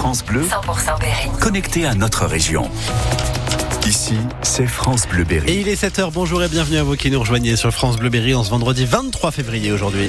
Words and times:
France 0.00 0.24
Bleu, 0.24 0.44
100% 0.44 0.98
Berry. 0.98 1.28
connecté 1.42 1.84
à 1.84 1.94
notre 1.94 2.24
région. 2.24 2.70
Ici, 3.86 4.16
c'est 4.40 4.66
France 4.66 5.06
Bleu 5.06 5.24
Berry. 5.24 5.50
Et 5.50 5.60
il 5.60 5.68
est 5.68 5.78
7h, 5.78 6.10
bonjour 6.10 6.42
et 6.42 6.48
bienvenue 6.48 6.78
à 6.78 6.82
vous 6.82 6.96
qui 6.96 7.10
nous 7.10 7.20
rejoignez 7.20 7.54
sur 7.54 7.70
France 7.70 7.98
Bleu 7.98 8.08
Berry 8.08 8.34
en 8.34 8.42
ce 8.42 8.48
vendredi 8.48 8.86
23 8.86 9.30
février 9.30 9.70
aujourd'hui. 9.72 10.08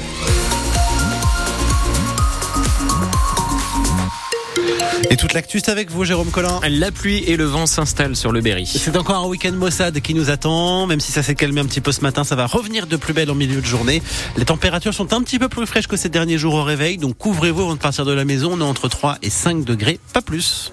Et 5.10 5.16
toute 5.16 5.32
l'actu, 5.34 5.60
c'est 5.60 5.70
avec 5.70 5.90
vous, 5.90 6.04
Jérôme 6.04 6.30
Collin. 6.30 6.60
La 6.68 6.90
pluie 6.90 7.24
et 7.26 7.36
le 7.36 7.44
vent 7.44 7.66
s'installent 7.66 8.16
sur 8.16 8.32
le 8.32 8.40
Berry. 8.40 8.66
C'est 8.66 8.96
encore 8.96 9.24
un 9.24 9.28
week-end 9.28 9.52
maussade 9.52 10.00
qui 10.00 10.14
nous 10.14 10.30
attend. 10.30 10.86
Même 10.86 11.00
si 11.00 11.12
ça 11.12 11.22
s'est 11.22 11.34
calmé 11.34 11.60
un 11.60 11.66
petit 11.66 11.80
peu 11.80 11.92
ce 11.92 12.00
matin, 12.00 12.24
ça 12.24 12.36
va 12.36 12.46
revenir 12.46 12.86
de 12.86 12.96
plus 12.96 13.12
belle 13.12 13.30
en 13.30 13.34
milieu 13.34 13.60
de 13.60 13.66
journée. 13.66 14.02
Les 14.36 14.44
températures 14.44 14.94
sont 14.94 15.12
un 15.12 15.22
petit 15.22 15.38
peu 15.38 15.48
plus 15.48 15.66
fraîches 15.66 15.88
que 15.88 15.96
ces 15.96 16.08
derniers 16.08 16.38
jours 16.38 16.54
au 16.54 16.62
réveil. 16.62 16.98
Donc 16.98 17.16
couvrez-vous 17.18 17.62
avant 17.62 17.74
de 17.74 17.80
partir 17.80 18.04
de 18.04 18.12
la 18.12 18.24
maison. 18.24 18.52
On 18.54 18.60
est 18.60 18.64
entre 18.64 18.88
3 18.88 19.18
et 19.22 19.30
5 19.30 19.64
degrés, 19.64 19.98
pas 20.12 20.22
plus. 20.22 20.72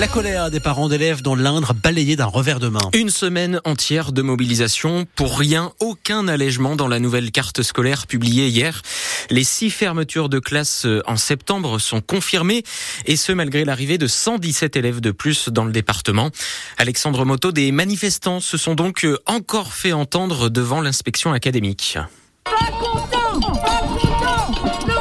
La 0.00 0.08
colère 0.08 0.50
des 0.50 0.58
parents 0.58 0.88
d'élèves 0.88 1.22
dans 1.22 1.36
l'Indre 1.36 1.72
balayée 1.72 2.16
d'un 2.16 2.26
revers 2.26 2.58
de 2.58 2.68
main. 2.68 2.80
Une 2.94 3.10
semaine 3.10 3.60
entière 3.64 4.10
de 4.10 4.22
mobilisation 4.22 5.06
pour 5.14 5.38
rien, 5.38 5.72
aucun 5.78 6.26
allègement 6.26 6.74
dans 6.74 6.88
la 6.88 6.98
nouvelle 6.98 7.30
carte 7.30 7.62
scolaire 7.62 8.08
publiée 8.08 8.48
hier. 8.48 8.82
Les 9.30 9.44
six 9.44 9.70
fermetures 9.70 10.28
de 10.28 10.40
classes 10.40 10.84
en 11.06 11.16
septembre 11.16 11.78
sont 11.78 12.00
confirmées 12.00 12.64
et 13.06 13.14
ce 13.14 13.30
malgré 13.30 13.64
l'arrivée 13.64 13.96
de 13.96 14.08
117 14.08 14.76
élèves 14.76 15.00
de 15.00 15.12
plus 15.12 15.48
dans 15.48 15.64
le 15.64 15.70
département. 15.72 16.30
Alexandre 16.76 17.24
Moto, 17.24 17.52
des 17.52 17.70
manifestants 17.70 18.40
se 18.40 18.56
sont 18.56 18.74
donc 18.74 19.06
encore 19.26 19.72
fait 19.74 19.92
entendre 19.92 20.48
devant 20.48 20.80
l'inspection 20.80 21.32
académique. 21.32 21.98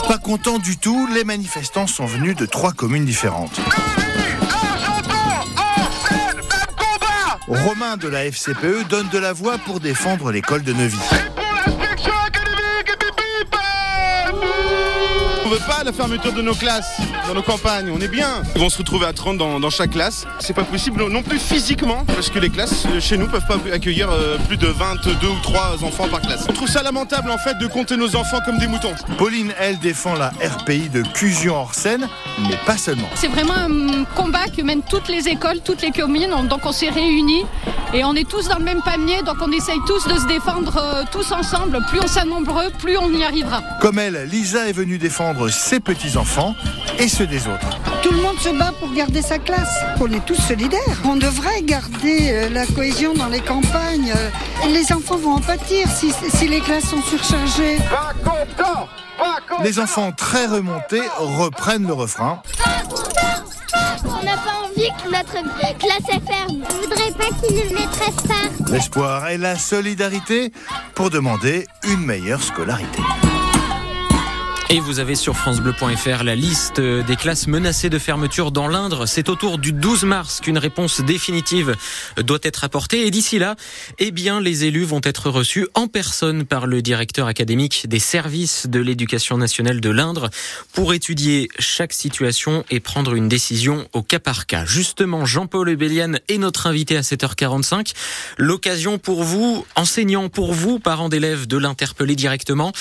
Pas 0.08 0.20
contents 0.20 0.60
du 0.60 0.78
tout, 0.78 1.08
les 1.08 1.23
manifestants 1.23 1.88
sont 1.88 2.06
venus 2.06 2.36
de 2.36 2.46
trois 2.46 2.73
communes 2.73 3.06
différentes. 3.06 3.60
Romain 7.54 7.98
de 7.98 8.08
la 8.08 8.26
FCPE 8.26 8.88
donne 8.90 9.08
de 9.09 9.20
la 9.20 9.32
voix 9.32 9.59
pour 9.59 9.80
défendre 9.80 10.32
l'école 10.32 10.64
de 10.64 10.73
Neuvy. 10.73 10.98
On 15.45 15.50
veut 15.50 15.60
pas 15.68 15.84
la 15.84 15.94
fermeture 15.94 16.34
de 16.34 16.42
nos 16.42 16.56
classes 16.56 16.98
dans 17.28 17.34
nos 17.34 17.42
campagnes, 17.42 17.92
on 17.92 18.00
est 18.00 18.08
bien. 18.08 18.44
Ils 18.56 18.62
vont 18.62 18.70
se 18.70 18.78
retrouver 18.78 19.06
à 19.06 19.14
30 19.14 19.38
dans, 19.38 19.60
dans 19.60 19.70
chaque 19.70 19.92
classe. 19.92 20.26
C'est 20.40 20.54
pas 20.54 20.64
possible 20.64 21.04
non 21.10 21.24
plus 21.24 21.40
physiquement, 21.40 22.04
parce 22.08 22.30
que 22.30 22.40
les 22.40 22.50
classes 22.50 22.86
euh, 22.88 23.00
chez 23.00 23.18
nous 23.18 23.28
peuvent 23.28 23.46
pas 23.48 23.58
accueillir 23.72 24.10
euh, 24.10 24.38
plus 24.48 24.58
de 24.58 24.68
22 24.68 25.28
ou 25.28 25.40
3 25.42 25.84
enfants 25.84 26.08
par 26.08 26.22
classe. 26.22 26.46
On 26.50 26.54
trouve 26.54 26.68
ça 26.68 26.84
lamentable 26.84 27.32
en 27.32 27.38
fait 27.38 27.58
de 27.58 27.68
compter 27.68 27.98
nos 27.98 28.16
enfants 28.16 28.40
comme 28.46 28.58
des 28.58 28.68
moutons. 28.68 28.94
Pauline, 29.18 29.54
elle, 29.60 29.80
défend 29.80 30.16
la 30.16 30.30
RPI 30.42 30.90
de 30.90 31.04
Cusion-Orsène, 31.14 32.08
mais 32.50 32.58
pas 32.66 32.78
seulement. 32.78 33.10
C'est 33.16 33.28
vraiment 33.28 33.54
un 33.54 34.04
combat 34.16 34.48
que 34.56 34.62
mènent 34.62 34.84
toutes 34.84 35.08
les 35.08 35.28
écoles, 35.28 35.60
toutes 35.64 35.82
les 35.82 35.92
communes. 35.92 36.32
Donc 36.50 36.66
on 36.66 36.72
s'est 36.72 36.90
réunis 36.90 37.46
et 37.94 38.04
on 38.04 38.16
est 38.16 38.28
tous 38.28 38.48
dans 38.48 38.58
le 38.58 38.64
même 38.64 38.82
panier. 38.82 39.22
Donc 39.24 39.38
on 39.42 39.52
essaye 39.52 39.80
tous 39.88 40.08
de 40.08 40.18
se 40.18 40.28
défendre 40.28 40.78
euh, 40.78 41.04
tous 41.12 41.32
ensemble. 41.32 41.80
Plus 41.90 42.00
on 42.02 42.08
sera 42.08 42.26
nombreux, 42.26 42.70
plus 42.80 42.98
on 42.98 43.12
y 43.12 43.24
arrivera. 43.24 43.62
Comme 43.82 44.00
elle, 44.00 44.28
Lisa 44.30 44.68
est 44.68 44.74
venue 44.74 44.98
défendre 44.98 45.50
ses 45.50 45.80
petits-enfants 45.80 46.56
et 46.99 47.08
ceux 47.08 47.27
des 47.27 47.47
autres. 47.47 47.80
Tout 48.02 48.11
le 48.11 48.22
monde 48.22 48.38
se 48.39 48.49
bat 48.49 48.72
pour 48.80 48.91
garder 48.94 49.22
sa 49.22 49.39
classe. 49.39 49.80
On 49.99 50.11
est 50.11 50.25
tous 50.25 50.36
solidaires. 50.36 50.97
On 51.05 51.16
devrait 51.16 51.61
garder 51.63 52.31
euh, 52.31 52.49
la 52.49 52.66
cohésion 52.66 53.13
dans 53.13 53.27
les 53.27 53.39
campagnes. 53.41 54.13
Euh, 54.16 54.30
Les 54.67 54.91
enfants 54.94 55.17
vont 55.17 55.36
en 55.36 55.41
pâtir 55.41 55.88
si, 55.89 56.11
si 56.33 56.47
les 56.47 56.59
classes 56.61 56.89
sont 56.89 57.02
surchargées. 57.02 57.77
Les 59.64 59.80
enfants 59.80 60.11
très 60.11 60.45
remontés 60.47 61.02
reprennent 61.19 61.88
le 61.88 61.94
refrain. 61.94 62.41
On 64.05 64.23
n'a 64.23 64.38
pas 64.38 64.55
envie 64.66 64.89
que 65.03 65.09
notre 65.09 65.77
classe 65.77 66.09
est 66.09 66.25
ferme. 66.31 66.64
On 66.69 66.81
voudrait 66.81 67.11
pas 67.11 67.47
qu'ils 67.47 67.55
nous 67.55 67.73
maîtresses 67.73 68.27
pas. 68.27 68.71
L'espoir 68.71 69.30
et 69.30 69.37
la 69.37 69.58
solidarité 69.58 70.52
pour 70.95 71.09
demander 71.09 71.67
une 71.83 72.05
meilleure 72.05 72.42
scolarité. 72.42 73.02
Et 74.73 74.80
vous 74.80 74.98
avez 74.98 75.14
sur 75.14 75.38
francebleu.fr 75.38 76.23
la 76.23 76.34
liste 76.34 76.82
des 76.82 77.16
classes 77.16 77.45
menacées 77.45 77.92
de 77.92 78.00
fermeture 78.00 78.52
dans 78.52 78.67
l'Indre. 78.67 79.06
C'est 79.06 79.30
autour 79.30 79.60
du 79.60 79.72
12 79.72 80.04
mars 80.06 80.39
qu'une 80.42 80.58
réponse 80.58 81.02
définitive 81.02 81.76
doit 82.17 82.39
être 82.42 82.64
apportée. 82.64 83.06
Et 83.06 83.12
d'ici 83.12 83.38
là, 83.38 83.56
eh 84.00 84.10
bien, 84.10 84.42
les 84.42 84.64
élus 84.64 84.86
vont 84.86 85.02
être 85.04 85.30
reçus 85.30 85.67
en 85.76 85.88
personne 85.88 86.44
par 86.44 86.66
le 86.66 86.82
directeur 86.82 87.28
académique 87.28 87.88
des 87.88 88.00
services 88.00 88.66
de 88.66 88.80
l'éducation 88.80 89.38
nationale 89.38 89.80
de 89.80 89.92
l'Indre 89.92 90.32
pour 90.72 90.95
étudier 90.95 91.50
chaque 91.60 91.94
situation 91.94 92.66
et 92.72 92.80
prendre 92.80 93.14
une 93.14 93.30
décision 93.30 93.88
au 93.94 94.02
cas 94.02 94.17
par 94.17 94.48
cas. 94.48 94.66
Justement, 94.66 95.23
Jean-Paul 95.23 95.70
Ebélian 95.70 96.14
est 96.30 96.39
notre 96.39 96.66
invité 96.66 96.98
à 96.98 97.02
7h45. 97.02 97.94
L'occasion 98.39 98.98
pour 98.98 99.23
vous, 99.23 99.67
enseignants, 99.76 100.30
pour 100.30 100.52
vous, 100.52 100.80
parents 100.80 101.10
d'élèves, 101.10 101.45
de 101.45 101.58
l'interpeller 101.58 102.16
directement. 102.16 102.72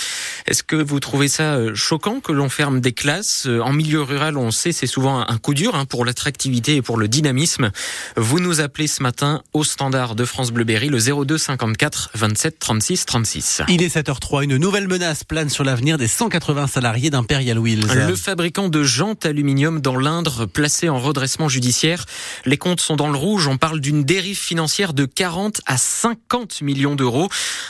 Est-ce 0.46 0.62
que 0.62 0.76
vous 0.76 0.98
trouvez 0.98 1.28
ça 1.28 1.56
euh, 1.56 1.74
choquant 1.82 2.20
que 2.20 2.32
l'on 2.32 2.48
ferme 2.48 2.80
des 2.80 2.92
classes 2.92 3.46
Euh, 3.46 3.60
En 3.60 3.72
milieu 3.72 4.02
rural, 4.02 4.36
on 4.36 4.50
sait, 4.50 4.72
c'est 4.72 4.86
souvent 4.86 5.20
un 5.28 5.38
coup 5.38 5.52
dur 5.54 5.74
hein, 5.74 5.84
pour 5.84 6.04
l'attractivité 6.04 6.76
et 6.76 6.82
pour 6.82 6.96
le 6.96 7.08
dynamisme. 7.08 7.70
Vous 8.16 8.38
nous 8.40 8.60
appelez 8.60 8.86
ce 8.86 9.02
matin 9.02 9.42
au 9.52 9.64
standard 9.64 10.14
de 10.14 10.24
France 10.24 10.52
Bleu 10.52 10.64
Berry, 10.64 10.88
le 10.88 10.98
02 10.98 11.36
54 11.38 12.10
27 12.14 12.58
36 12.58 13.06
36. 13.06 13.62
Il 13.68 13.82
est 13.82 13.94
7h03, 13.94 14.44
une 14.44 14.56
nouvelle 14.58 14.86
menace 14.88 15.24
plane 15.24 15.48
sur 15.50 15.64
l'avenir 15.64 15.98
des 15.98 16.06
180 16.08 16.68
salariés 16.68 17.10
d'Imperial 17.10 17.58
Wheels. 17.58 17.86
Le 18.06 18.14
fabricant 18.14 18.68
de 18.68 18.82
jantes 18.82 19.26
aluminium 19.26 19.80
dans 19.80 19.96
l'Indre, 19.98 20.46
placé 20.46 20.88
en 20.88 20.98
redressement 20.98 21.48
judiciaire. 21.48 22.06
Les 22.46 22.56
comptes 22.58 22.80
sont 22.80 22.96
dans 22.96 23.10
le 23.10 23.18
rouge. 23.18 23.48
On 23.48 23.58
parle 23.58 23.80
d'une 23.80 24.04
dérive 24.04 24.38
financière 24.38 24.92
de 24.94 25.04
40 25.04 25.60
à 25.66 25.76
50 25.76 26.62
millions 26.62 26.94
d'euros. 26.94 27.28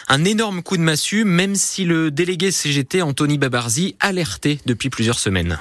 Un 0.08 0.24
énorme 0.24 0.62
coup 0.62 0.76
de 0.76 0.82
massue, 0.82 1.24
même 1.24 1.54
si 1.54 1.84
le 1.84 2.10
délégué 2.10 2.50
CGT, 2.50 3.00
Anthony 3.02 3.38
Babarzi, 3.38 3.91
alertait 4.00 4.58
depuis 4.66 4.90
plusieurs 4.90 5.18
semaines. 5.18 5.58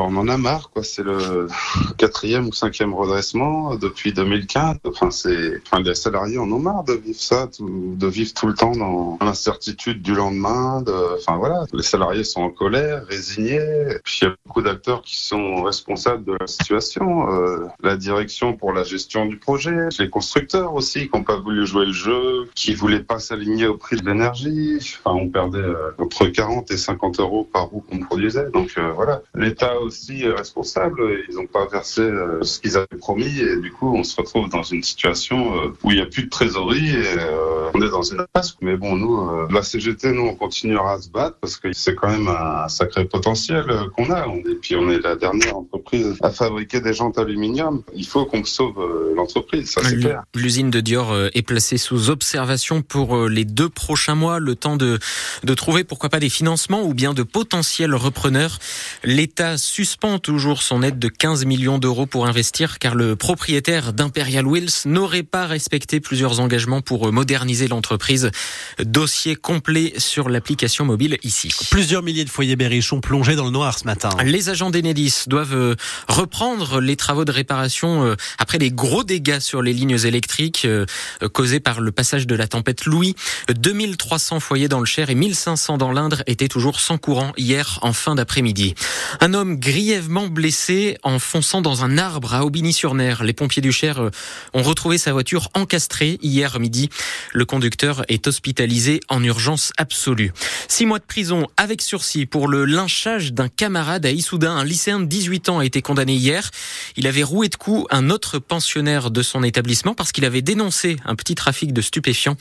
On 0.00 0.16
en 0.16 0.28
a 0.28 0.36
marre, 0.36 0.70
quoi. 0.70 0.82
C'est 0.82 1.02
le 1.02 1.48
quatrième 1.96 2.48
ou 2.48 2.52
cinquième 2.52 2.94
redressement 2.94 3.76
depuis 3.76 4.12
2015. 4.12 4.76
Enfin, 4.84 5.10
c'est, 5.10 5.60
enfin, 5.66 5.82
les 5.82 5.94
salariés 5.94 6.38
en 6.38 6.50
ont 6.50 6.58
marre 6.58 6.84
de 6.84 6.94
vivre 6.94 7.20
ça, 7.20 7.48
de 7.60 8.06
vivre 8.06 8.32
tout 8.34 8.46
le 8.46 8.54
temps 8.54 8.72
dans 8.72 9.18
l'incertitude 9.20 10.02
du 10.02 10.14
lendemain. 10.14 10.82
De, 10.82 11.16
enfin, 11.16 11.36
voilà. 11.36 11.64
Les 11.72 11.82
salariés 11.82 12.24
sont 12.24 12.42
en 12.42 12.50
colère, 12.50 13.06
résignés. 13.06 13.98
Puis 14.04 14.20
il 14.22 14.24
y 14.24 14.28
a 14.28 14.34
beaucoup 14.46 14.62
d'acteurs 14.62 15.02
qui 15.02 15.16
sont 15.16 15.62
responsables 15.62 16.24
de 16.24 16.36
la 16.38 16.46
situation. 16.46 17.32
Euh, 17.32 17.66
la 17.82 17.96
direction 17.96 18.54
pour 18.54 18.72
la 18.72 18.84
gestion 18.84 19.26
du 19.26 19.38
projet, 19.38 19.88
les 19.98 20.10
constructeurs 20.10 20.74
aussi 20.74 21.08
qui 21.08 21.16
n'ont 21.16 21.24
pas 21.24 21.36
voulu 21.36 21.66
jouer 21.66 21.86
le 21.86 21.92
jeu, 21.92 22.48
qui 22.54 22.74
voulaient 22.74 23.02
pas 23.02 23.18
s'aligner 23.18 23.66
au 23.66 23.76
prix 23.76 23.96
de 23.96 24.06
l'énergie. 24.06 24.78
Enfin, 25.04 25.16
on 25.16 25.28
perdait 25.28 25.58
euh, 25.58 25.92
entre 25.98 26.26
40 26.26 26.70
et 26.70 26.76
50 26.76 27.20
euros 27.20 27.48
par 27.52 27.66
roue 27.66 27.80
qu'on 27.80 27.98
produisait. 27.98 28.50
Donc 28.50 28.74
euh, 28.78 28.92
voilà. 28.92 29.22
L'État 29.34 29.74
aussi 29.84 30.22
est 30.22 30.32
responsable. 30.32 31.24
Ils 31.28 31.36
n'ont 31.36 31.46
pas 31.46 31.66
versé 31.66 32.02
euh, 32.02 32.42
ce 32.42 32.60
qu'ils 32.60 32.76
avaient 32.76 32.86
promis 32.98 33.38
et 33.40 33.56
du 33.56 33.70
coup, 33.70 33.94
on 33.94 34.04
se 34.04 34.16
retrouve 34.16 34.48
dans 34.48 34.62
une 34.62 34.82
situation 34.82 35.56
euh, 35.56 35.68
où 35.82 35.90
il 35.90 35.96
n'y 35.96 36.02
a 36.02 36.06
plus 36.06 36.24
de 36.24 36.30
trésorerie 36.30 36.90
et 36.90 37.18
euh, 37.18 37.70
on 37.74 37.82
est 37.82 37.90
dans 37.90 38.02
une 38.02 38.20
impasse. 38.20 38.56
Mais 38.60 38.76
bon, 38.76 38.96
nous, 38.96 39.18
euh, 39.18 39.46
la 39.50 39.62
CGT, 39.62 40.12
nous, 40.12 40.22
on 40.22 40.34
continuera 40.34 40.94
à 40.94 41.00
se 41.00 41.08
battre 41.08 41.36
parce 41.40 41.56
que 41.56 41.72
c'est 41.72 41.94
quand 41.94 42.08
même 42.08 42.28
un 42.28 42.68
sacré 42.68 43.04
potentiel 43.04 43.64
euh, 43.68 43.88
qu'on 43.96 44.10
a. 44.10 44.26
Et 44.26 44.54
puis, 44.54 44.76
on 44.76 44.90
est 44.90 45.00
la 45.00 45.16
dernière 45.16 45.56
entreprise 45.56 46.16
à 46.22 46.30
fabriquer 46.30 46.80
des 46.80 46.92
jantes 46.92 47.18
aluminium. 47.18 47.82
Il 47.94 48.06
faut 48.06 48.24
qu'on 48.26 48.44
sauve 48.44 48.78
euh, 48.78 49.14
l'entreprise, 49.14 49.70
ça 49.70 49.82
c'est 49.84 49.98
clair. 49.98 50.22
L'usine 50.34 50.70
de 50.70 50.80
Dior 50.80 51.12
euh, 51.12 51.28
est 51.34 51.42
placée 51.42 51.78
sous 51.78 52.10
observation 52.10 52.82
pour 52.82 53.16
euh, 53.16 53.28
les 53.28 53.44
deux 53.44 53.68
prochains 53.68 54.14
mois, 54.14 54.38
le 54.38 54.54
temps 54.54 54.76
de, 54.76 54.98
de 55.42 55.54
trouver 55.54 55.84
pourquoi 55.84 56.08
pas 56.08 56.20
des 56.20 56.28
financements 56.28 56.82
ou 56.82 56.94
bien 56.94 57.14
de 57.14 57.22
potentiels 57.22 57.94
repreneurs. 57.94 58.58
L'État 59.02 59.56
suspend 59.74 60.20
toujours 60.20 60.62
son 60.62 60.84
aide 60.84 61.00
de 61.00 61.08
15 61.08 61.46
millions 61.46 61.78
d'euros 61.78 62.06
pour 62.06 62.28
investir 62.28 62.78
car 62.78 62.94
le 62.94 63.16
propriétaire 63.16 63.92
d'Imperial 63.92 64.46
Wheels 64.46 64.70
n'aurait 64.84 65.24
pas 65.24 65.48
respecté 65.48 65.98
plusieurs 65.98 66.38
engagements 66.38 66.80
pour 66.80 67.10
moderniser 67.10 67.66
l'entreprise. 67.66 68.30
Dossier 68.78 69.34
complet 69.34 69.92
sur 69.98 70.28
l'application 70.28 70.84
mobile 70.84 71.18
ici. 71.24 71.52
Plusieurs 71.72 72.04
milliers 72.04 72.24
de 72.24 72.30
foyers 72.30 72.54
berrichons 72.54 73.00
plongés 73.00 73.34
dans 73.34 73.46
le 73.46 73.50
noir 73.50 73.76
ce 73.76 73.84
matin. 73.84 74.10
Les 74.24 74.48
agents 74.48 74.70
d'Enedis 74.70 75.24
doivent 75.26 75.56
euh, 75.56 75.74
reprendre 76.06 76.80
les 76.80 76.94
travaux 76.94 77.24
de 77.24 77.32
réparation 77.32 78.04
euh, 78.04 78.14
après 78.38 78.58
les 78.58 78.70
gros 78.70 79.02
dégâts 79.02 79.40
sur 79.40 79.60
les 79.60 79.72
lignes 79.72 79.98
électriques 80.04 80.66
euh, 80.66 80.86
causés 81.32 81.58
par 81.58 81.80
le 81.80 81.90
passage 81.90 82.28
de 82.28 82.36
la 82.36 82.46
tempête 82.46 82.84
Louis. 82.84 83.16
2300 83.48 84.38
foyers 84.38 84.68
dans 84.68 84.78
le 84.78 84.86
Cher 84.86 85.10
et 85.10 85.16
1500 85.16 85.78
dans 85.78 85.90
l'Indre 85.90 86.22
étaient 86.28 86.46
toujours 86.46 86.78
sans 86.78 86.96
courant 86.96 87.32
hier 87.36 87.80
en 87.82 87.92
fin 87.92 88.14
d'après-midi. 88.14 88.76
Un 89.20 89.34
homme 89.34 89.58
grièvement 89.64 90.26
blessé 90.26 90.98
en 91.02 91.18
fonçant 91.18 91.62
dans 91.62 91.84
un 91.84 91.96
arbre 91.96 92.34
à 92.34 92.44
Aubigny-sur-Ner. 92.44 93.14
Les 93.22 93.32
pompiers 93.32 93.62
du 93.62 93.72
Cher 93.72 93.98
euh, 93.98 94.10
ont 94.52 94.62
retrouvé 94.62 94.98
sa 94.98 95.14
voiture 95.14 95.48
encastrée 95.54 96.18
hier 96.20 96.60
midi. 96.60 96.90
Le 97.32 97.46
conducteur 97.46 98.04
est 98.08 98.26
hospitalisé 98.26 99.00
en 99.08 99.24
urgence 99.24 99.72
absolue. 99.78 100.32
Six 100.68 100.84
mois 100.84 100.98
de 100.98 101.04
prison 101.04 101.46
avec 101.56 101.80
sursis 101.80 102.26
pour 102.26 102.46
le 102.46 102.66
lynchage 102.66 103.32
d'un 103.32 103.48
camarade 103.48 104.04
à 104.04 104.10
Issoudun. 104.10 104.54
Un 104.54 104.64
lycéen 104.64 105.00
de 105.00 105.06
18 105.06 105.48
ans 105.48 105.60
a 105.60 105.64
été 105.64 105.80
condamné 105.80 106.14
hier. 106.14 106.50
Il 106.96 107.06
avait 107.06 107.22
roué 107.22 107.48
de 107.48 107.56
coups 107.56 107.86
un 107.90 108.10
autre 108.10 108.38
pensionnaire 108.38 109.10
de 109.10 109.22
son 109.22 109.42
établissement 109.42 109.94
parce 109.94 110.12
qu'il 110.12 110.26
avait 110.26 110.42
dénoncé 110.42 110.96
un 111.06 111.14
petit 111.14 111.34
trafic 111.34 111.72
de 111.72 111.80
stupéfiants. 111.80 112.36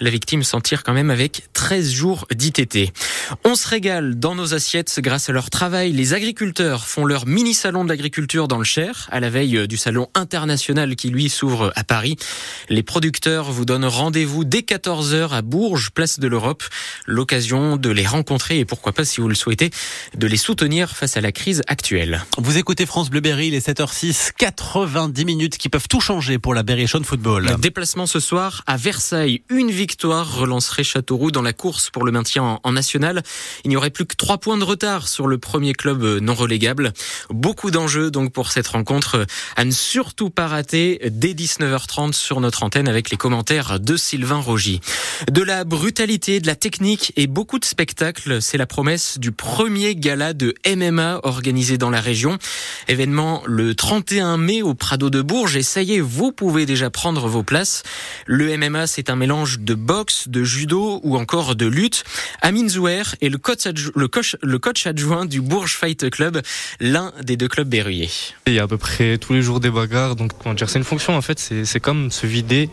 La 0.00 0.08
victime 0.08 0.42
s'en 0.42 0.62
tire 0.62 0.84
quand 0.84 0.94
même 0.94 1.10
avec 1.10 1.42
13 1.52 1.92
jours 1.92 2.26
d'ITT. 2.34 2.94
On 3.44 3.56
se 3.56 3.68
régale 3.68 4.18
dans 4.18 4.34
nos 4.34 4.54
assiettes 4.54 5.00
grâce 5.00 5.28
à 5.28 5.32
leur 5.32 5.50
travail. 5.50 5.92
Les 5.92 6.14
agriculteurs 6.14 6.51
font 6.60 7.04
leur 7.04 7.26
mini 7.26 7.54
salon 7.54 7.84
de 7.84 7.88
l'agriculture 7.88 8.48
dans 8.48 8.58
le 8.58 8.64
Cher, 8.64 9.08
à 9.10 9.20
la 9.20 9.30
veille 9.30 9.66
du 9.66 9.76
salon 9.76 10.08
international 10.14 10.96
qui 10.96 11.08
lui 11.08 11.28
s'ouvre 11.28 11.72
à 11.76 11.84
Paris. 11.84 12.16
Les 12.68 12.82
producteurs 12.82 13.50
vous 13.50 13.64
donnent 13.64 13.84
rendez-vous 13.84 14.44
dès 14.44 14.60
14h 14.60 15.30
à 15.30 15.42
Bourges, 15.42 15.90
place 15.90 16.18
de 16.18 16.28
l'Europe. 16.28 16.62
L'occasion 17.06 17.76
de 17.76 17.90
les 17.90 18.06
rencontrer 18.06 18.58
et 18.58 18.64
pourquoi 18.64 18.92
pas, 18.92 19.04
si 19.04 19.20
vous 19.20 19.28
le 19.28 19.34
souhaitez, 19.34 19.70
de 20.14 20.26
les 20.26 20.36
soutenir 20.36 20.90
face 20.90 21.16
à 21.16 21.20
la 21.20 21.32
crise 21.32 21.62
actuelle. 21.66 22.24
Vous 22.38 22.58
écoutez 22.58 22.86
France 22.86 23.10
Bleu 23.10 23.20
Berry, 23.20 23.50
les 23.50 23.60
7h06, 23.60 24.32
90 24.36 25.24
minutes 25.24 25.58
qui 25.58 25.68
peuvent 25.68 25.88
tout 25.88 26.00
changer 26.00 26.38
pour 26.38 26.54
la 26.54 26.62
Berrichonne 26.62 27.04
Football. 27.04 27.56
Déplacement 27.60 28.06
ce 28.06 28.20
soir 28.20 28.62
à 28.66 28.76
Versailles. 28.76 29.42
Une 29.48 29.70
victoire 29.70 30.36
relancerait 30.36 30.84
Châteauroux 30.84 31.30
dans 31.30 31.42
la 31.42 31.52
course 31.52 31.90
pour 31.90 32.04
le 32.04 32.12
maintien 32.12 32.60
en 32.62 32.72
national. 32.72 33.22
Il 33.64 33.70
n'y 33.70 33.76
aurait 33.76 33.90
plus 33.90 34.06
que 34.06 34.16
trois 34.16 34.38
points 34.38 34.58
de 34.58 34.64
retard 34.64 35.08
sur 35.08 35.26
le 35.26 35.38
premier 35.38 35.72
club 35.72 36.02
non 36.20 36.34
relégable. 36.42 36.92
Beaucoup 37.30 37.70
d'enjeux 37.70 38.10
donc 38.10 38.32
pour 38.32 38.50
cette 38.50 38.66
rencontre 38.66 39.26
à 39.56 39.64
ne 39.64 39.70
surtout 39.70 40.30
pas 40.30 40.48
rater 40.48 41.00
dès 41.10 41.32
19h30 41.32 42.12
sur 42.12 42.40
notre 42.40 42.62
antenne 42.62 42.88
avec 42.88 43.10
les 43.10 43.16
commentaires 43.16 43.80
de 43.80 43.96
Sylvain 43.96 44.40
Rogy. 44.40 44.80
De 45.30 45.42
la 45.42 45.64
brutalité, 45.64 46.40
de 46.40 46.46
la 46.46 46.56
technique 46.56 47.12
et 47.16 47.26
beaucoup 47.26 47.58
de 47.58 47.64
spectacles, 47.64 48.42
c'est 48.42 48.58
la 48.58 48.66
promesse 48.66 49.18
du 49.18 49.32
premier 49.32 49.94
gala 49.94 50.32
de 50.32 50.54
MMA 50.66 51.20
organisé 51.22 51.78
dans 51.78 51.90
la 51.90 52.00
région. 52.00 52.38
Événement 52.88 53.42
le 53.46 53.74
31 53.74 54.36
mai 54.36 54.62
au 54.62 54.74
Prado 54.74 55.10
de 55.10 55.22
Bourges 55.22 55.56
et 55.56 55.62
ça 55.62 55.82
y 55.82 55.94
est, 55.94 56.00
vous 56.00 56.32
pouvez 56.32 56.66
déjà 56.66 56.90
prendre 56.90 57.28
vos 57.28 57.42
places. 57.42 57.82
Le 58.26 58.56
MMA, 58.56 58.86
c'est 58.86 59.10
un 59.10 59.16
mélange 59.16 59.60
de 59.60 59.74
boxe, 59.74 60.28
de 60.28 60.42
judo 60.44 61.00
ou 61.02 61.16
encore 61.16 61.54
de 61.54 61.66
lutte. 61.66 62.04
Amin 62.40 62.68
Zouer 62.68 63.02
est 63.20 63.28
le 63.28 63.38
coach, 63.38 63.66
le 63.94 64.08
coach, 64.08 64.36
le 64.42 64.58
coach 64.58 64.86
adjoint 64.86 65.26
du 65.26 65.40
Bourges 65.40 65.76
Fight 65.76 66.10
Club, 66.10 66.31
l'un 66.80 67.12
des 67.22 67.36
deux 67.36 67.48
clubs 67.48 67.68
berruyers. 67.68 68.10
Il 68.46 68.54
y 68.54 68.58
a 68.58 68.64
à 68.64 68.68
peu 68.68 68.78
près 68.78 69.18
tous 69.18 69.32
les 69.32 69.42
jours 69.42 69.60
des 69.60 69.70
bagarres, 69.70 70.16
donc 70.16 70.32
comment 70.42 70.54
dire, 70.54 70.68
c'est 70.68 70.78
une 70.78 70.84
fonction 70.84 71.16
en 71.16 71.22
fait, 71.22 71.38
c'est 71.38 71.80
comme 71.80 72.10
se 72.10 72.26
vider, 72.26 72.68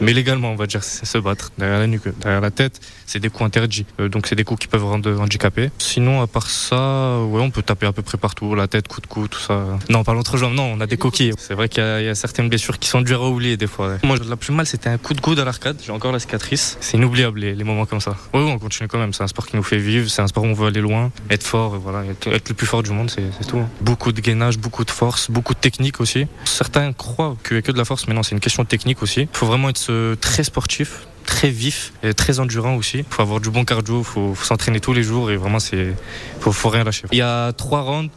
mais 0.00 0.12
légalement 0.12 0.52
on 0.52 0.56
va 0.56 0.66
dire, 0.66 0.82
c'est 0.82 1.06
se 1.06 1.18
battre 1.18 1.52
derrière 1.58 1.80
la 1.80 1.86
nuque, 1.86 2.08
derrière 2.20 2.40
la 2.40 2.50
tête, 2.50 2.80
c'est 3.06 3.20
des 3.20 3.28
coups 3.28 3.44
interdits, 3.44 3.86
euh, 4.00 4.08
donc 4.08 4.26
c'est 4.26 4.36
des 4.36 4.44
coups 4.44 4.60
qui 4.60 4.68
peuvent 4.68 4.84
rendre 4.84 5.20
handicapés. 5.20 5.70
Sinon 5.78 6.22
à 6.22 6.26
part 6.26 6.48
ça, 6.48 7.18
ouais 7.20 7.40
on 7.40 7.50
peut 7.50 7.62
taper 7.62 7.86
à 7.86 7.92
peu 7.92 8.02
près 8.02 8.18
partout, 8.18 8.54
la 8.54 8.68
tête, 8.68 8.88
coup 8.88 9.00
de 9.00 9.06
cou, 9.06 9.28
tout 9.28 9.38
ça. 9.38 9.66
Non, 9.88 10.04
pas 10.04 10.14
l'autre 10.14 10.36
jambe, 10.36 10.54
non, 10.54 10.72
on 10.74 10.80
a 10.80 10.86
des 10.86 10.96
coquilles. 10.96 11.32
C'est 11.38 11.54
vrai 11.54 11.68
qu'il 11.68 11.82
y, 11.82 12.08
a 12.08 12.14
certaines 12.14 12.48
blessures 12.48 12.78
qui 12.78 12.88
sont 12.88 13.00
dures 13.00 13.22
à 13.22 13.28
oublier 13.28 13.56
des 13.56 13.66
fois. 13.66 13.98
Moi 14.02 14.16
la 14.28 14.36
plus 14.36 14.52
mal 14.52 14.66
c'était 14.66 14.88
un 14.88 14.98
coup 14.98 15.14
de 15.14 15.20
coude 15.20 15.38
à 15.38 15.44
l'arcade, 15.44 15.80
j'ai 15.84 15.92
encore 15.92 16.12
la 16.12 16.18
cicatrice. 16.18 16.76
C'est 16.80 16.96
inoubliable 16.96 17.40
les, 17.40 17.64
moments 17.64 17.86
comme 17.86 18.00
ça. 18.00 18.16
Oui, 18.34 18.42
on 18.42 18.58
continue 18.58 18.88
quand 18.88 18.98
même, 18.98 19.12
c'est 19.12 19.22
un 19.22 19.28
sport 19.28 19.46
qui 19.46 19.56
nous 19.56 19.62
fait 19.62 19.78
vivre, 19.78 20.08
c'est 20.08 20.22
un 20.22 20.26
sport 20.26 20.44
où 20.44 20.46
on 20.46 20.52
veut 20.52 20.66
aller 20.66 20.80
loin, 20.80 21.10
être 21.30 21.44
fort, 21.44 21.78
voilà, 21.78 22.04
être 22.04 22.48
le 22.48 22.54
plus 22.54 22.66
fort 22.66 22.82
du 22.82 22.90
monde, 22.90 23.01
c'est 23.08 23.46
tout. 23.46 23.62
Beaucoup 23.80 24.12
de 24.12 24.20
gainage, 24.20 24.58
beaucoup 24.58 24.84
de 24.84 24.90
force, 24.90 25.30
beaucoup 25.30 25.54
de 25.54 25.58
technique 25.58 26.00
aussi. 26.00 26.26
Certains 26.44 26.92
croient 26.92 27.36
qu'il 27.44 27.56
n'y 27.56 27.58
a 27.58 27.62
que 27.62 27.72
de 27.72 27.78
la 27.78 27.84
force, 27.84 28.08
mais 28.08 28.14
non, 28.14 28.22
c'est 28.22 28.34
une 28.34 28.40
question 28.40 28.62
de 28.62 28.68
technique 28.68 29.02
aussi. 29.02 29.22
Il 29.22 29.28
faut 29.32 29.46
vraiment 29.46 29.68
être 29.68 30.14
très 30.20 30.44
sportif, 30.44 31.06
très 31.24 31.50
vif 31.50 31.92
et 32.02 32.14
très 32.14 32.40
endurant 32.40 32.74
aussi. 32.76 32.98
Il 32.98 33.04
faut 33.08 33.22
avoir 33.22 33.40
du 33.40 33.50
bon 33.50 33.64
cardio, 33.64 33.98
il 34.00 34.04
faut, 34.04 34.34
faut 34.34 34.44
s'entraîner 34.44 34.80
tous 34.80 34.92
les 34.92 35.02
jours 35.02 35.30
et 35.30 35.36
vraiment, 35.36 35.58
il 35.72 35.94
faut, 36.40 36.52
faut 36.52 36.68
rien 36.68 36.84
lâcher. 36.84 37.06
Il 37.12 37.18
y 37.18 37.22
a 37.22 37.52
trois 37.52 37.82
rounds 37.82 38.10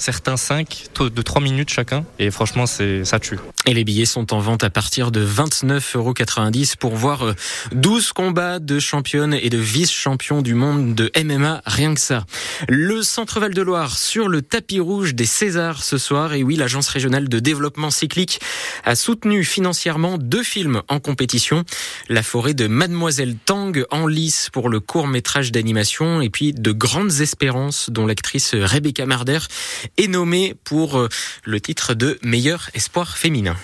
certains 0.00 0.36
5 0.36 0.88
de 0.98 1.22
3 1.22 1.42
minutes 1.42 1.70
chacun 1.70 2.04
et 2.18 2.30
franchement 2.30 2.66
c'est 2.66 3.04
ça 3.04 3.18
tue. 3.18 3.38
Et 3.66 3.74
les 3.74 3.84
billets 3.84 4.06
sont 4.06 4.32
en 4.32 4.38
vente 4.40 4.64
à 4.64 4.70
partir 4.70 5.10
de 5.10 5.24
29,90 5.24 5.96
euros 5.96 6.14
pour 6.78 6.96
voir 6.96 7.34
12 7.72 8.12
combats 8.12 8.58
de 8.58 8.78
championnes 8.78 9.34
et 9.34 9.50
de 9.50 9.58
vice-champions 9.58 10.40
du 10.40 10.54
monde 10.54 10.94
de 10.94 11.10
MMA, 11.22 11.60
rien 11.66 11.94
que 11.94 12.00
ça. 12.00 12.24
Le 12.68 13.02
Centre 13.02 13.38
Val 13.38 13.52
de 13.52 13.62
Loire 13.62 13.98
sur 13.98 14.28
le 14.28 14.40
tapis 14.40 14.80
rouge 14.80 15.14
des 15.14 15.26
Césars 15.26 15.84
ce 15.84 15.98
soir 15.98 16.32
et 16.32 16.42
oui, 16.42 16.56
l'agence 16.56 16.88
régionale 16.88 17.28
de 17.28 17.38
développement 17.38 17.90
cyclique 17.90 18.40
a 18.84 18.94
soutenu 18.94 19.44
financièrement 19.44 20.16
deux 20.16 20.42
films 20.42 20.82
en 20.88 20.98
compétition, 20.98 21.64
La 22.08 22.22
forêt 22.22 22.54
de 22.54 22.66
Mademoiselle 22.66 23.36
Tang 23.44 23.84
en 23.90 24.06
lice 24.06 24.48
pour 24.50 24.70
le 24.70 24.80
court-métrage 24.80 25.52
d'animation 25.52 26.22
et 26.22 26.30
puis 26.30 26.52
De 26.52 26.72
grandes 26.72 27.20
espérances 27.20 27.90
dont 27.90 28.06
l'actrice 28.06 28.54
Rebecca 28.54 29.04
Marder 29.04 29.38
est 29.96 30.08
nommée 30.08 30.54
pour 30.64 31.08
le 31.44 31.60
titre 31.60 31.94
de 31.94 32.18
meilleur 32.22 32.70
espoir 32.74 33.16
féminin. 33.16 33.56